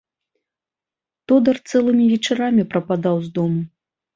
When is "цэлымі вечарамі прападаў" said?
1.69-3.15